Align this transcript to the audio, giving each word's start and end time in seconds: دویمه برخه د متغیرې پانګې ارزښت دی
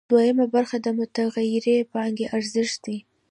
دویمه 0.09 0.45
برخه 0.55 0.77
د 0.81 0.87
متغیرې 0.97 1.77
پانګې 1.93 2.25
ارزښت 2.37 2.77
دی 2.85 2.97